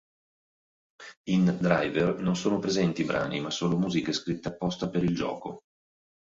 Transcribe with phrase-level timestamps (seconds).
[1.29, 5.61] In "Driver" non sono presenti brani, ma solo musiche scritte apposta per il gioco.